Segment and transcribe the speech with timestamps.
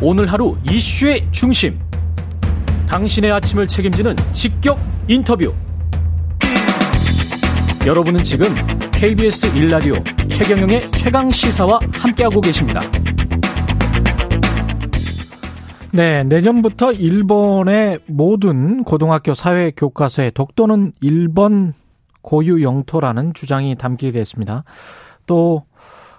[0.00, 1.78] 오늘 하루 이슈의 중심.
[2.88, 4.78] 당신의 아침을 책임지는 직격
[5.08, 5.52] 인터뷰.
[7.86, 8.46] 여러분은 지금
[8.92, 9.94] KBS 일라디오
[10.28, 12.80] 최경영의 최강 시사와 함께하고 계십니다.
[15.92, 21.72] 네, 내년부터 일본의 모든 고등학교 사회 교과서에 독도는 일본
[22.20, 24.64] 고유 영토라는 주장이 담기게 됐습니다.
[25.26, 25.64] 또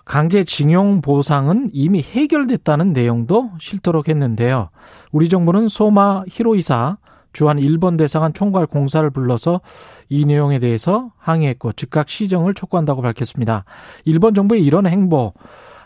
[0.06, 4.70] 강제징용 보상은 이미 해결됐다는 내용도 실도록 했는데요.
[5.12, 6.98] 우리 정부는 소마 히로이사
[7.34, 9.62] 주한 일본 대사관 총괄 공사를 불러서
[10.08, 13.66] 이 내용에 대해서 항의했고 즉각 시정을 촉구한다고 밝혔습니다.
[14.06, 15.34] 일본 정부의 이런 행보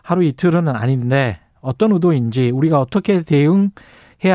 [0.04, 3.72] 하루 이틀은 아닌데 어떤 의도인지 우리가 어떻게 대응해야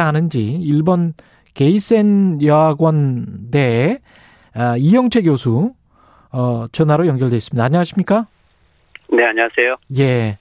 [0.07, 1.15] 하는지 일본
[1.55, 3.99] 게이센 여학원대
[4.55, 5.73] 아, 이영채 교수
[6.33, 7.63] 어, 전화로 연결돼 있습니다.
[7.63, 8.27] 안녕하십니까?
[9.09, 9.77] 네, 안녕하세요.
[9.99, 10.39] 예.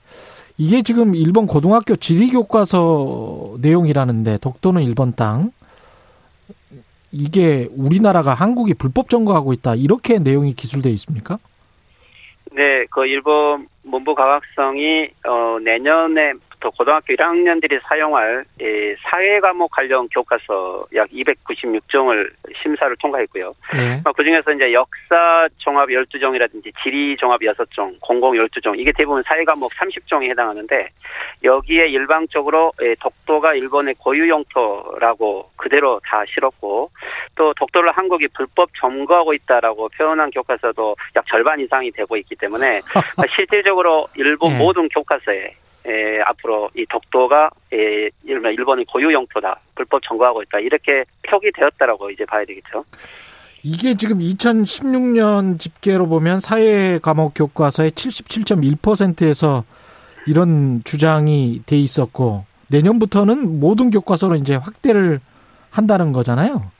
[0.56, 5.50] 이게 지금 일본 고등학교 지리 교과서 내용이라는데 독도는 일본 땅
[7.10, 11.38] 이게 우리나라가 한국이 불법 점거하고 있다 이렇게 내용이 기술돼 있습니까?
[12.52, 16.32] 네, 그 일본 문부 과학성이 어, 내년에
[16.64, 23.54] 또 고등학교 1학년들이 사용할 이 사회 과목 관련 교과서 약 296종을 심사를 통과했고요.
[23.74, 24.02] 네.
[24.16, 29.72] 그 중에서 이제 역사 종합 12종이라든지 지리 종합 6종, 공공 12종 이게 대부분 사회 과목
[29.74, 30.88] 30종에 해당하는데
[31.42, 36.90] 여기에 일방적으로 독도가 일본의 고유 영토라고 그대로 다 실었고
[37.34, 42.80] 또 독도를 한국이 불법 점거하고 있다라고 표현한 교과서도 약 절반 이상이 되고 있기 때문에
[43.36, 44.58] 실질적으로 일본 네.
[44.58, 45.56] 모든 교과서에
[45.86, 52.44] 에, 앞으로 이 독도가 에, 일본의 고유 영토다 불법 점거하고 있다 이렇게 표기되었다라고 이제 봐야
[52.44, 52.84] 되겠죠.
[53.62, 59.64] 이게 지금 2016년 집계로 보면 사회 과목 교과서의 77.1%에서
[60.26, 65.20] 이런 주장이 돼 있었고 내년부터는 모든 교과서로 이제 확대를
[65.70, 66.70] 한다는 거잖아요.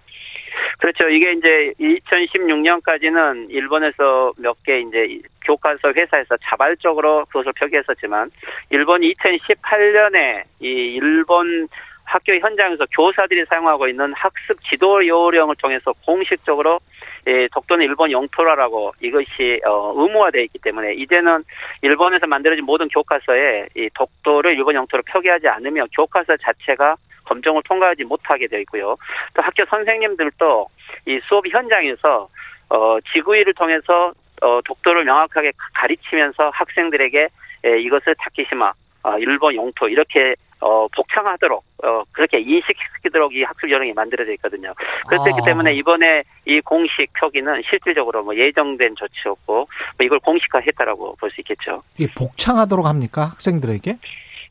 [0.79, 1.09] 그렇죠.
[1.09, 8.31] 이게 이제 2016년까지는 일본에서 몇 개 이제 교과서 회사에서 자발적으로 그것을 표기했었지만
[8.71, 11.69] 일본이 2018년에 이 일본
[12.05, 16.79] 학교 현장에서 교사들이 사용하고 있는 학습 지도 요령을 통해서 공식적으로
[17.27, 21.43] 예, 독도는 일본 영토라라고 이것이 어, 의무화되어 있기 때문에 이제는
[21.81, 28.47] 일본에서 만들어진 모든 교과서에 이 독도를 일본 영토로 표기하지 않으면 교과서 자체가 검정을 통과하지 못하게
[28.47, 28.97] 되어 있고요.
[29.33, 30.67] 또 학교 선생님들도
[31.07, 32.29] 이 수업 현장에서
[32.69, 34.13] 어, 지구위를 통해서
[34.45, 37.29] 어, 독도를 명확하게 가르치면서 학생들에게
[37.65, 38.73] 에, 이것을 다케시마
[39.03, 44.73] 어, 일본 영토 이렇게 어, 복창하도록 어, 그렇게 인식시키도록 이 학습 요령이 만들어져 있거든요.
[45.09, 45.45] 그렇기 아.
[45.45, 49.67] 때문에 이번에 이 공식 표기는 실질적으로 뭐 예정된 조치였고 뭐
[50.01, 51.81] 이걸 공식화했다라고 볼 수 있겠죠.
[51.99, 53.99] 이게 복창하도록 합니까 학생들에게?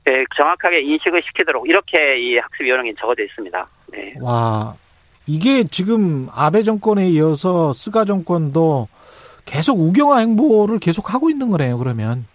[0.08, 3.68] 예, 정확하게 인식을 시키도록 이렇게 이 학습 요령이 적어져 있습니다.
[3.94, 4.14] 네.
[4.22, 4.76] 와
[5.26, 8.88] 이게 지금 아베 정권에 이어서 스가 정권도
[9.46, 11.78] 계속 우경화 행보를 계속 하고 있는 거네요.
[11.78, 12.26] 그러면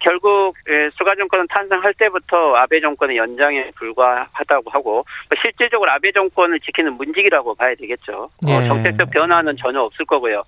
[0.00, 6.60] 결국 예, 수가 정권은 탄생할 때부터 아베 정권의 연장에 불과하다고 하고 뭐 실질적으로 아베 정권을
[6.60, 8.30] 지키는 문직이라고 봐야 되겠죠.
[8.46, 8.66] 어, 예.
[8.68, 10.42] 정책적 변화는 전혀 없을 거고요.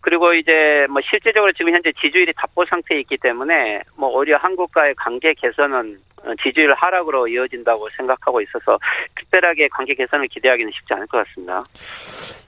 [0.00, 5.34] 그리고 이제 뭐 실질적으로 지금 현재 지지율이 답보 상태에 있기 때문에 뭐 오히려 한국과의 관계
[5.34, 8.78] 개선은 어, 지지율 하락으로 이어진다고 생각하고 있어서
[9.16, 11.62] 특별하게 관계 개선을 기대하기는 쉽지 않을 것 같습니다.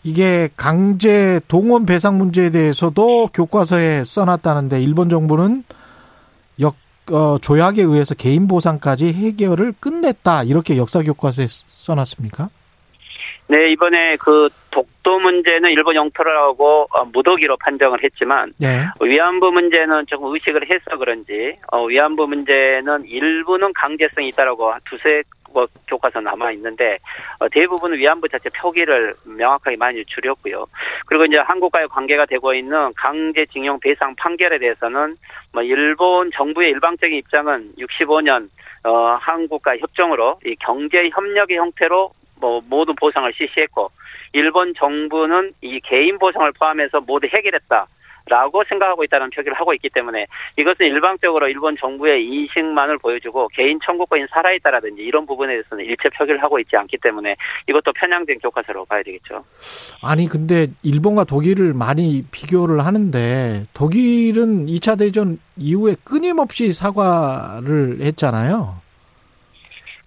[0.04, 5.81] 이게 강제 동원 배상 문제에 대해서도 교과서에 써놨다는데 일본 정부는 역
[7.10, 12.48] 어, 조약에 의해서 개인 보상까지 해결을 끝냈다 이렇게 역사 교과서에 써놨습니까?
[13.48, 18.86] 네, 이번에 그 독도 문제는 일본 영토라고 어, 무더기로 판정을 했지만 네.
[19.00, 26.20] 위안부 문제는 조금 의식을 해서 그런지 어, 위안부 문제는 일부는 강제성이 있다라고 두세 뭐 교과서
[26.20, 26.98] 남아 있는데
[27.40, 30.66] 어, 대부분 위안부 자체 표기를 명확하게 많이 줄였고요.
[31.06, 35.16] 그리고 이제 한국과의 관계가 되고 있는 강제징용 배상 판결에 대해서는
[35.52, 38.48] 뭐 일본 정부의 일방적인 입장은 65년
[38.84, 42.10] 어, 한국과 협정으로 이 경제 협력의 형태로
[42.40, 43.90] 뭐 모든 보상을 실시했고
[44.32, 47.86] 일본 정부는 이 개인 보상을 포함해서 모두 해결했다.
[48.26, 50.26] 라고 생각하고 있다는 표기를 하고 있기 때문에
[50.56, 56.58] 이것은 일방적으로 일본 정부의 인식만을 보여주고 개인 청구권이 살아있다라든지 이런 부분에 대해서는 일체 표기를 하고
[56.60, 57.34] 있지 않기 때문에
[57.68, 59.44] 이것도 편향된 교과서로 봐야 되겠죠.
[60.02, 68.82] 아니 근데 일본과 독일을 많이 비교를 하는데 독일은 2차 대전 이후에 끊임없이 사과를 했잖아요.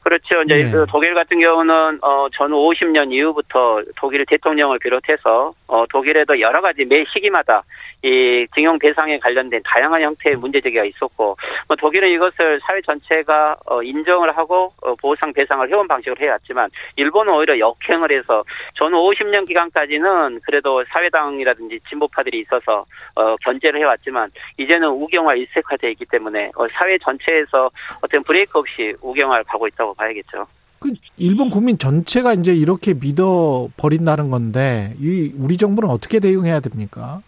[0.05, 0.43] 그렇죠.
[0.43, 0.71] 이제 네.
[0.71, 6.85] 그 독일 같은 경우는 어 전후 50년 이후부터 독일 대통령을 비롯해서 어 독일에도 여러 가지
[6.85, 7.63] 매 시기마다
[8.05, 11.35] 이 징용 배상에 관련된 다양한 형태의 문제 제기가 있었고
[11.67, 17.33] 뭐 독일은 이것을 사회 전체가 어, 인정을 하고 어, 보상 배상을 해온 방식으로 해왔지만 일본은
[17.33, 18.43] 오히려 역행을 해서
[18.75, 22.85] 저는 50년 기간까지는 그래도 사회당이라든지 진보파들이 있어서
[23.15, 24.29] 어, 견제를 해왔지만
[24.59, 30.45] 이제는 우경화 일색화되어 있기 때문에 어, 사회 전체에서 어떤 브레이크 없이 우경화를 가고 있다고 봐야겠죠.
[30.77, 37.23] 그 일본 국민 전체가 이제 이렇게 믿어 버린다는 건데 이 우리 정부는 어떻게 대응해야 됩니까?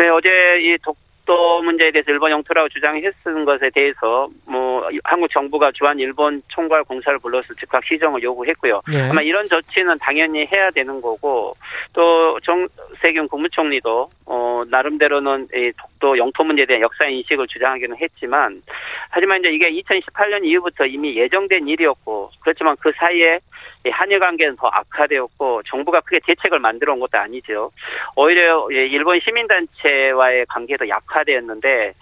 [0.00, 0.30] 네, 어제
[0.62, 6.82] 이 독도 문제에 대해서 일본 영토라고 주장했는 것에 대해서 뭐 한국 정부가 주한 일본 총괄
[6.84, 8.80] 공사를 불러서 즉각 시정을 요구했고요.
[8.94, 9.10] 예.
[9.10, 11.54] 아마 이런 조치는 당연히 해야 되는 거고
[11.92, 18.62] 또 정세균 국무총리도 어 나름대로는 이 독 도 영토 문제에 대한 역사 인식을 주장하기는 했지만
[19.10, 23.38] 하지만 이제 이게 2018년 이후부터 이미 예정된 일이었고 그렇지만 그 사이에
[23.86, 27.70] 이 한일 관계는 더 악화되었고 정부가 크게 대책을 만들어 온 것도 아니죠.
[28.14, 31.94] 오히려 일본 시민단체와의 관계도 약화되었는데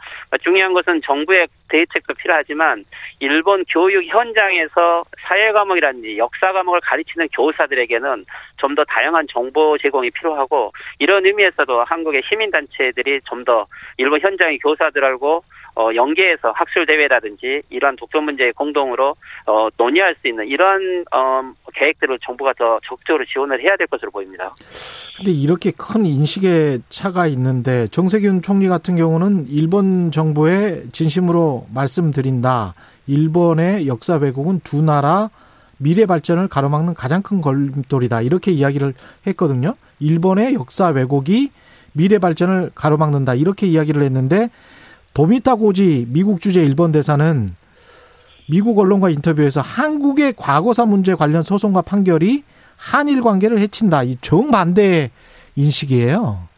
[0.42, 2.84] 중요한 것은 정부의 대책도 필요하지만
[3.20, 8.24] 일본 교육 현장에서 사회 과목이라든지 역사 과목을 가르치는 교사들에게는
[8.56, 15.42] 좀 더 다양한 정보 제공이 필요하고 이런 의미에서도 한국의 시민단체들이 좀더 일본 현장의 교사들하고
[15.74, 19.14] 어, 연계해서 학술 대회라든지 이러한 독도 문제에 공동으로
[19.46, 24.50] 어, 논의할 수 있는 이런 어, 계획들을 정부가 더 적극적으로 지원을 해야 될 것으로 보입니다.
[25.16, 32.74] 근데 이렇게 큰 인식의 차가 있는데 정세균 총리 같은 경우는 일본 정부에 진심으로 말씀드린다.
[33.06, 35.30] 일본의 역사 왜곡은 두 나라
[35.78, 38.22] 미래 발전을 가로막는 가장 큰 걸림돌이다.
[38.22, 38.94] 이렇게 이야기를
[39.28, 39.74] 했거든요.
[40.00, 41.50] 일본의 역사 왜곡이
[41.98, 43.34] 미래 발전을 가로막는다.
[43.34, 44.48] 이렇게 이야기를 했는데
[45.14, 47.56] 도미타 고지 미국 주재 일본 대사는
[48.48, 52.44] 미국 언론과 인터뷰에서 한국의 과거사 문제 관련 소송과 판결이
[52.76, 54.04] 한일 관계를 해친다.
[54.04, 55.10] 이 정반대의
[55.56, 56.48] 인식이에요.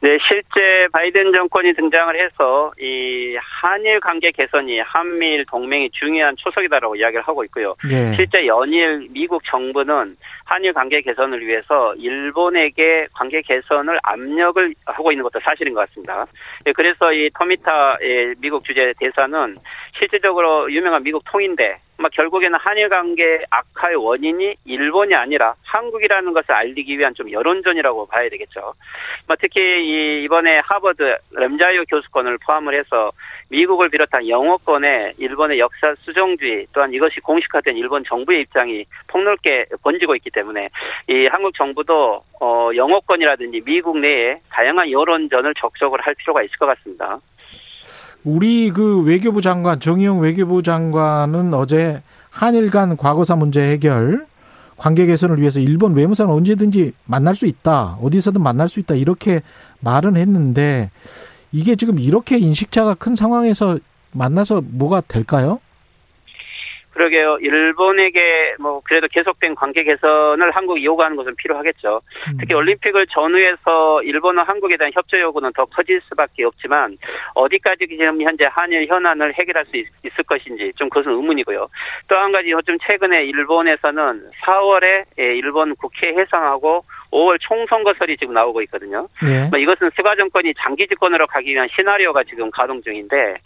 [0.00, 7.22] 네, 실제 바이든 정권이 등장을 해서 이 한일 관계 개선이 한미일 동맹이 중요한 초석이다라고 이야기를
[7.22, 7.74] 하고 있고요.
[7.90, 8.14] 예.
[8.14, 10.16] 실제 연일 미국 정부는
[10.48, 16.26] 한일 관계 개선을 위해서 일본에게 관계 개선을 압력을 하고 있는 것도 사실인 것 같습니다.
[16.66, 17.98] 예, 그래서 이 토미타
[18.38, 19.54] 미국 주재 대사는
[19.98, 26.96] 실질적으로 유명한 미국 통인데 막 결국에는 한일 관계 악화의 원인이 일본이 아니라 한국이라는 것을 알리기
[26.96, 28.72] 위한 좀 여론전이라고 봐야 되겠죠.
[29.40, 33.10] 특히 이 이번에 하버드 램자이오 교수권을 포함을 해서
[33.50, 40.30] 미국을 비롯한 영어권에 일본의 역사 수정주의 또한 이것이 공식화된 일본 정부의 입장이 폭넓게 번지고 있기
[40.38, 40.68] 때문에
[41.08, 47.18] 이 한국 정부도 어 영어권이라든지 미국 내에 다양한 여론전을 적극적으로 할 필요가 있을 것 같습니다.
[48.24, 54.26] 우리 그 외교부 장관 정의용 외교부 장관은 어제 한일 간 과거사 문제 해결
[54.76, 57.98] 관계 개선을 위해서 일본 외무상을 언제든지 만날 수 있다.
[58.00, 58.94] 어디서든 만날 수 있다.
[58.94, 59.40] 이렇게
[59.80, 60.90] 말은 했는데
[61.50, 63.78] 이게 지금 이렇게 인식차가 큰 상황에서
[64.12, 65.58] 만나서 뭐가 될까요?
[66.92, 67.38] 그러게요.
[67.40, 72.00] 일본에게 뭐 그래도 계속된 관계 개선을 한국이 요구하는 것은 필요하겠죠.
[72.40, 76.96] 특히 올림픽을 전후해서 일본과 한국에 대한 협조 요구는 더 커질 수밖에 없지만
[77.34, 81.68] 어디까지 지금 현재 한일 현안을 해결할 수 있, 을 것인지 좀 그것은 의문이고요.
[82.08, 89.08] 또 한 가지 좀 최근에 일본에서는 4월에 일본 국회 해상하고 5월 총선거설이 지금 나오고 있거든요.
[89.22, 89.48] 네.
[89.60, 93.36] 이것은 스가 정권이 장기 집권으로 가기 위한 시나리오가 지금 가동 중인데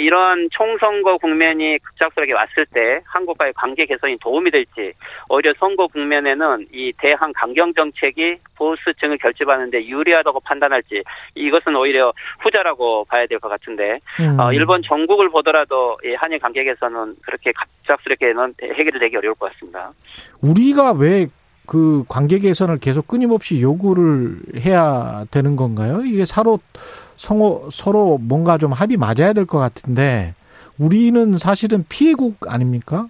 [0.00, 4.92] 이런 총선거 국면이 급작스럽게 왔을 때 한국과의 관계 개선이 도움이 될지
[5.28, 11.02] 오히려 선거 국면에는 이 대한 강경 정책이 보수층을 결집하는데 유리하다고 판단할지
[11.34, 14.38] 이것은 오히려 후자라고 봐야 될 것 같은데 음.
[14.40, 19.92] 어, 일본 전국을 보더라도 이 한일 관계 개선은 그렇게 갑작스럽게는 해결되기 어려울 것 같습니다.
[20.42, 21.26] 우리가 왜
[21.66, 26.02] 그 관계 개선을 계속 끊임없이 요구를 해야 되는 건가요?
[26.04, 26.60] 이게 서로
[27.16, 30.34] 서로 서로 뭔가 좀 합의 맞아야 될 것 같은데
[30.78, 33.08] 우리는 사실은 피해국 아닙니까?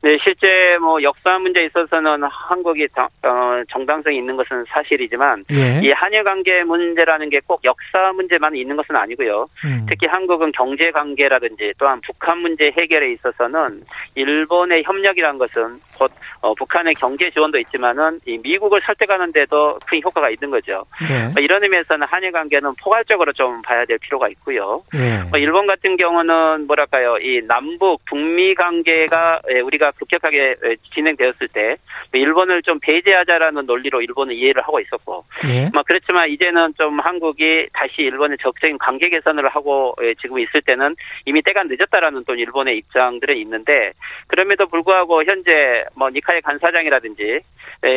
[0.00, 5.80] 네, 실제 뭐 역사 문제에 있어서는 한국이 어, 정당성이 있는 것은 사실이지만 예.
[5.82, 9.48] 이 한일 관계 문제라는 게 꼭 역사 문제만 있는 것은 아니고요.
[9.64, 9.86] 음.
[9.88, 13.82] 특히 한국은 경제 관계라든지 또한 북한 문제 해결에 있어서는
[14.14, 16.12] 일본의 협력이란 것은 곧
[16.42, 20.84] 어, 북한의 경제 지원도 있지만은 이 미국을 설득하는 데도 큰 효과가 있는 거죠.
[21.10, 21.42] 예.
[21.42, 24.82] 이런 의미에서는 한일 관계는 포괄적으로 좀 봐야 될 필요가 있고요.
[24.94, 25.22] 예.
[25.30, 30.56] 뭐 일본 같은 경우는 뭐랄까요, 이 남북 북미 관계가 예, 우리가 전쟁이 급격하게
[30.94, 31.76] 진행되었을 때
[32.12, 35.70] 일본을 좀 배제하자라는 논리로 일본은 이해를 하고 있었고, 예.
[35.72, 41.42] 뭐 그렇지만 이제는 좀 한국이 다시 일본의 적극적인 관계 개선을 하고 지금 있을 때는 이미
[41.42, 43.92] 때가 늦었다라는 또 일본의 입장들은 있는데
[44.26, 47.40] 그럼에도 불구하고 현재 뭐 니카이 간사장이라든지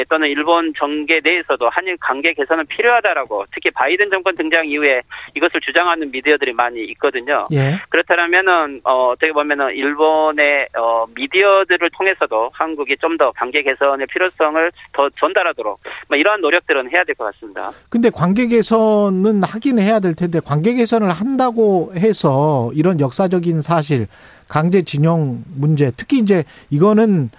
[0.10, 5.01] 또는 일본 정계 내에서도 한일 관계 개선은 필요하다라고 특히 바이든 정권 등장 이후에
[5.36, 7.45] 이것을 주장하는 미디어들이 많이 있거든요.
[7.53, 7.79] 예.
[7.89, 14.71] 그렇다면은 어, 어떻게 보면은 일본의 어, 미디어들 을 통해서도 한국이 좀 더 관계 개선의 필요성을
[14.93, 17.71] 더 전달하도록 뭐 이러한 노력들은 해야 될 것 같습니다.
[17.89, 24.07] 근데 관계 개선은 하긴 해야 될 텐데 관계 개선을 한다고 해서 이런 역사적인 사실
[24.47, 27.29] 강제징용 문제 특히 이제 이거는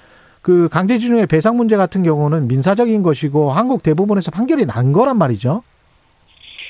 [0.43, 5.63] 그 강제징용의 배상 문제 같은 경우는 민사적인 것이고 한국 대부분에서 판결이 난 거란 말이죠.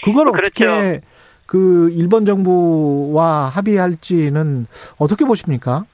[0.04, 0.64] 그걸 그렇죠.
[0.64, 1.00] 어떻게
[1.46, 4.66] 그 일본 정부와 합의할지는
[4.98, 5.84] 어떻게 보십니까?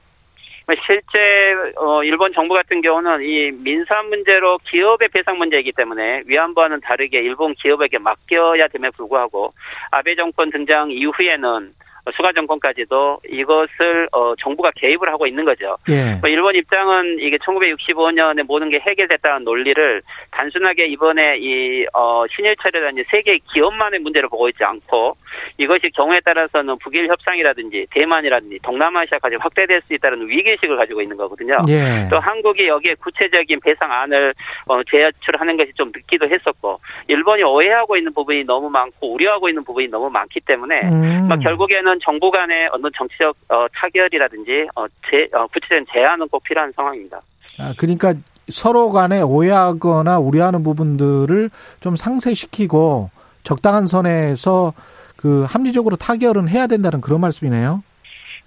[0.85, 7.19] 실제 어 일본 정부 같은 경우는 이 민사 문제로 기업의 배상 문제이기 때문에 위안부와는 다르게
[7.19, 9.53] 일본 기업에게 맡겨야 됨에 불구하고
[9.91, 11.73] 아베 정권 등장 이후에는
[12.15, 15.77] 수가 정권까지도 이것을 어, 정부가 개입을 하고 있는 거죠.
[15.89, 16.19] 예.
[16.21, 23.37] 뭐 일본 입장은 이게 1965년에 모든 게 해결됐다는 논리를 단순하게 이번에 이 어, 신일철이라든지 세계
[23.53, 25.17] 기업만의 문제를 보고 있지 않고
[25.57, 31.57] 이것이 경우에 따라서는 북일 협상이라든지 대만이라든지 동남아시아까지 확대될 수 있다는 위기의식을 가지고 있는 거거든요.
[31.69, 32.07] 예.
[32.09, 34.33] 또 한국이 여기에 구체적인 배상안을
[34.67, 39.87] 어, 제출하는 것이 좀 늦기도 했었고 일본이 오해하고 있는 부분이 너무 많고 우려하고 있는 부분이
[39.87, 41.27] 너무 많기 때문에 음.
[41.27, 46.71] 뭐 결국에는 정부 간의 어떤 정치적 어, 타결이라든지 어, 제, 어, 구체적인 제안은 꼭 필요한
[46.75, 47.21] 상황입니다.
[47.59, 48.13] 아, 그러니까
[48.49, 53.09] 서로 간에 오해하거나 우려하는 부분들을 좀 상쇄시키고
[53.43, 54.73] 적당한 선에서
[55.19, 57.83] 그 합리적으로 타결은 해야 된다는 그런 말씀이네요.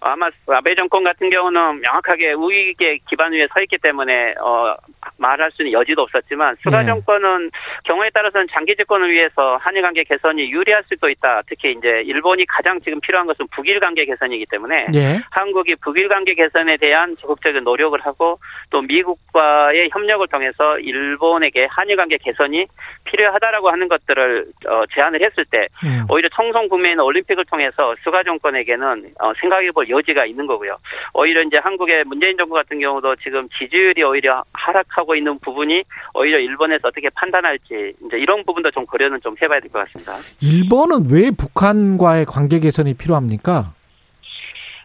[0.03, 4.75] 아마 아베 정권 같은 경우는 명확하게 우익의 기반 위에 서 있기 때문에 어
[5.17, 6.87] 말할 수 있는 여지도 없었지만 수가 네.
[6.87, 7.51] 정권은
[7.85, 11.43] 경우에 따라서는 장기 집권을 위해서 한일 관계 개선이 유리할 수도 있다.
[11.47, 15.21] 특히 이제 일본이 가장 지금 필요한 것은 북일 관계 개선이기 때문에 네.
[15.31, 18.41] 한국이 북일 관계 개선에 대한 적극적인 노력을 하고
[18.71, 22.67] 또 미국과의 협력을 통해서 일본에게 한일 관계 개선이
[23.05, 26.07] 필요하다라고 하는 것들을 어 제안을 했을 때 음.
[26.09, 30.77] 오히려 청송 국면인 올림픽을 통해서 수가 정권에게는 어 생각해볼 여지가 있는 거고요.
[31.15, 35.85] 오히려 이제 한국의 문재인 정부 같은 경우도 지금 지지율이 오히려 하락하고 있는 부분이
[36.15, 40.17] 오히려 일본에서 어떻게 판단할지 이제 이런 부분도 좀 고려는 좀 해봐야 될 것 같습니다.
[40.41, 43.73] 일본은 왜 북한과의 관계 개선이 필요합니까?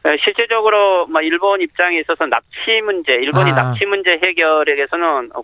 [0.08, 3.56] 네, 실제적으로 뭐 일본 입장에 있어서 납치 문제, 일본이 아.
[3.56, 5.42] 납치 문제 해결에 대해서는 어,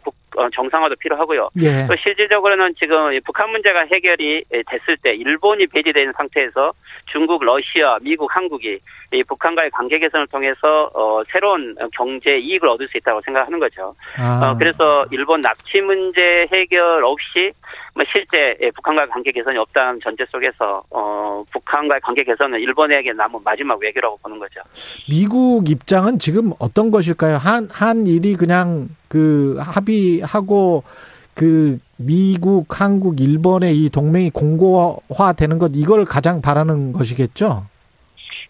[0.55, 1.50] 정상화도 필요하고요.
[1.62, 1.86] 예.
[1.86, 6.72] 또 실질적으로는 지금 북한 문제가 해결이 됐을 때 일본이 배제된 상태에서
[7.12, 8.79] 중국, 러시아, 미국, 한국이
[9.12, 13.93] 이 북한과의 관계 개선을 통해서 어, 새로운 경제 이익을 얻을 수 있다고 생각하는 거죠.
[14.17, 14.51] 아.
[14.51, 17.51] 어, 그래서 일본 납치 문제 해결 없이
[17.83, 23.79] 뭐 실제 북한과의 관계 개선이 없다는 전제 속에서 어, 북한과의 관계 개선은 일본에게 남은 마지막
[23.79, 24.62] 외교라고 보는 거죠.
[25.09, 27.38] 미국 입장은 지금 어떤 것일까요?
[27.38, 30.83] 한 한 일이 그냥 그 합의하고
[31.35, 37.65] 그 미국, 한국, 일본의 이 동맹이 공고화되는 것 이걸 가장 바라는 것이겠죠.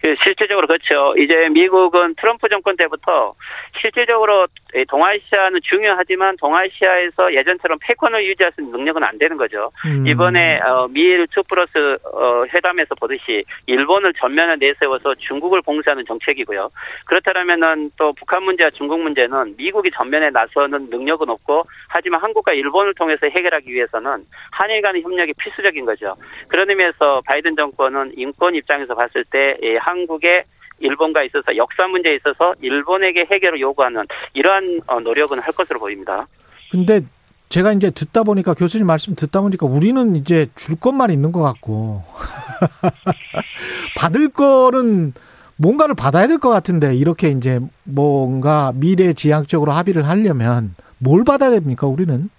[0.01, 1.15] 그 실질적으로 그렇죠.
[1.17, 3.33] 이제 미국은 트럼프 정권 때부터
[3.81, 4.47] 실질적으로
[4.87, 9.71] 동아시아는 중요하지만 동아시아에서 예전처럼 패권을 유지할 수 있는 능력은 안 되는 거죠.
[9.85, 10.05] 음.
[10.07, 16.69] 이번에 어, 미일 two plus two 회담에서 보듯이 일본을 전면에 내세워서 중국을 봉쇄하는 정책이고요.
[17.05, 23.27] 그렇다면은 또 북한 문제와 중국 문제는 미국이 전면에 나서는 능력은 없고 하지만 한국과 일본을 통해서
[23.27, 26.15] 해결하기 위해서는 한일 간의 협력이 필수적인 거죠.
[26.47, 30.43] 그런 의미에서 바이든 정권은 인권 입장에서 봤을 때 한국의
[30.79, 34.03] 일본과 있어서 역사 문제에 있어서 일본에게 해결을 요구하는
[34.33, 36.27] 이러한 어, 노력은 할 것으로 보입니다.
[36.71, 37.01] 근데
[37.49, 42.01] 제가 이제 듣다 보니까 교수님 말씀 듣다 보니까 우리는 이제 줄 것만 있는 것 같고
[43.97, 45.13] 받을 거는
[45.57, 51.87] 뭔가를 받아야 될 것 같은데 이렇게 이제 뭔가 미래 지향적으로 합의를 하려면 뭘 받아야 됩니까
[51.87, 52.29] 우리는?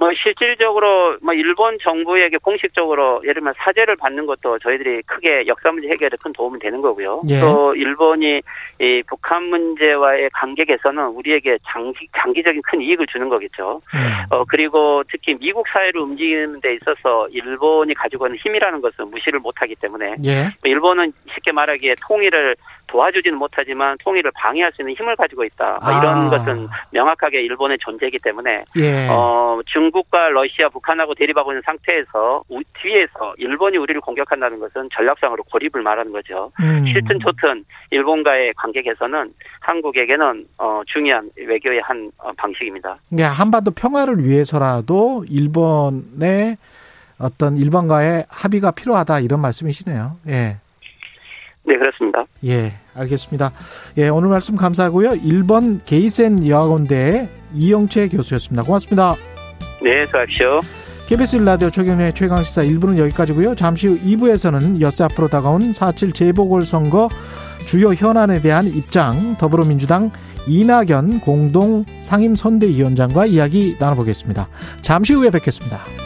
[0.00, 5.88] 뭐 실질적으로 뭐 일본 정부에게 공식적으로 예를 들면 사죄를 받는 것도 저희들이 크게 역사 문제
[5.88, 7.20] 해결에 큰 도움이 되는 거고요.
[7.28, 7.38] 예.
[7.38, 8.40] 또 일본이
[8.80, 13.82] 이 북한 문제와의 관계 개선은 우리에게 장기 장기적인 큰 이익을 주는 거겠죠.
[13.94, 13.98] 음.
[14.30, 19.74] 어 그리고 특히 미국 사회를 움직이는 데 있어서 일본이 가지고 있는 힘이라는 것은 무시를 못하기
[19.74, 20.48] 때문에 예.
[20.64, 22.56] 일본은 쉽게 말하기에 통일을
[22.90, 25.78] 도와주지는 못하지만 통일을 방해할 수 있는 힘을 가지고 있다.
[25.82, 26.30] 뭐 이런 아.
[26.30, 29.08] 것은 명확하게 일본의 존재이기 때문에 예.
[29.08, 35.82] 어, 중국과 러시아, 북한하고 대립하고 있는 상태에서 우- 뒤에서 일본이 우리를 공격한다는 것은 전략상으로 고립을
[35.82, 36.50] 말하는 거죠.
[36.60, 36.84] 음.
[36.86, 42.96] 실튼 좋든 일본과의 관계 개선은 한국에게는 어, 중요한 외교의 한 어, 방식입니다.
[43.18, 46.56] 예, 한반도 평화를 위해서라도 일본의
[47.20, 50.16] 어떤 일본과의 합의가 필요하다 이런 말씀이시네요.
[50.28, 50.56] 예.
[51.70, 52.24] 네, 그렇습니다.
[52.44, 53.52] 예, 알겠습니다.
[53.98, 55.14] 예, 오늘 말씀 감사하고요.
[55.22, 58.64] 일본 게이센 여학원대의 이영채 교수였습니다.
[58.64, 59.14] 고맙습니다.
[59.80, 60.60] 네, 수고하십시오.
[61.06, 63.54] KBS 라디오 최경련의 최강시사 1부는 여기까지고요.
[63.54, 67.08] 잠시 후 2부에서는 엿새 앞으로 다가온 4.7 재보궐선거
[67.66, 70.10] 주요 현안에 대한 입장 더불어민주당
[70.48, 74.48] 이낙연 공동 상임선대위원장과 이야기 나눠보겠습니다.
[74.82, 75.99] 잠시 후에 뵙겠습니다.